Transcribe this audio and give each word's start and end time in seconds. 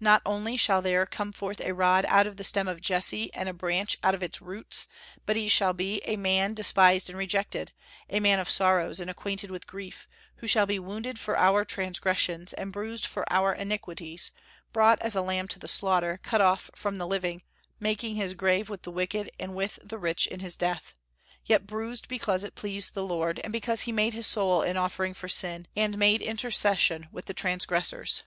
Not 0.00 0.22
only 0.24 0.56
shall 0.56 0.80
there 0.80 1.04
"come 1.04 1.32
forth 1.34 1.60
a 1.60 1.74
rod 1.74 2.06
out 2.08 2.26
of 2.26 2.38
the 2.38 2.44
stem 2.44 2.66
of 2.66 2.80
Jesse, 2.80 3.30
and 3.34 3.46
a 3.46 3.52
branch 3.52 3.98
out 4.02 4.14
of 4.14 4.22
its 4.22 4.40
roots," 4.40 4.86
but 5.26 5.36
he 5.36 5.50
shall 5.50 5.74
be 5.74 6.00
"a 6.06 6.16
man 6.16 6.54
despised 6.54 7.10
and 7.10 7.18
rejected, 7.18 7.72
a 8.08 8.18
man 8.18 8.38
of 8.38 8.48
sorrows 8.48 9.00
and 9.00 9.10
acquainted 9.10 9.50
with 9.50 9.66
grief; 9.66 10.08
who 10.36 10.46
shall 10.46 10.64
be 10.64 10.78
wounded 10.78 11.18
for 11.18 11.36
our 11.36 11.62
transgressions 11.62 12.54
and 12.54 12.72
bruised 12.72 13.04
for 13.04 13.30
our 13.30 13.52
iniquities, 13.52 14.30
brought 14.72 14.98
as 15.02 15.14
a 15.14 15.20
lamb 15.20 15.46
to 15.48 15.58
the 15.58 15.68
slaughter, 15.68 16.18
cut 16.22 16.40
off 16.40 16.70
from 16.74 16.96
the 16.96 17.06
living, 17.06 17.42
making 17.78 18.14
his 18.16 18.32
grave 18.32 18.70
with 18.70 18.80
the 18.80 18.90
wicked 18.90 19.30
and 19.38 19.54
with 19.54 19.78
the 19.84 19.98
rich 19.98 20.26
in 20.26 20.40
his 20.40 20.56
death; 20.56 20.94
yet 21.44 21.66
bruised 21.66 22.08
because 22.08 22.44
it 22.44 22.54
pleased 22.54 22.94
the 22.94 23.04
Lord, 23.04 23.40
and 23.44 23.52
because 23.52 23.82
he 23.82 23.92
made 23.92 24.14
his 24.14 24.26
soul 24.26 24.62
an 24.62 24.78
offering 24.78 25.12
for 25.12 25.28
sin, 25.28 25.66
and 25.76 25.98
made 25.98 26.22
intercession 26.22 27.10
with 27.12 27.26
the 27.26 27.34
transgressors." 27.34 28.22